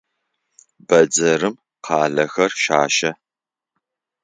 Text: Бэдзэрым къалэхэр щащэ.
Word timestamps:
Бэдзэрым 0.87 1.55
къалэхэр 1.85 2.51
щащэ. 2.61 3.11